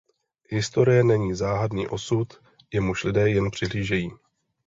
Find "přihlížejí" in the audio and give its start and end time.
3.51-4.11